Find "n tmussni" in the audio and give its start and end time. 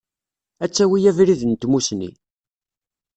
1.45-2.11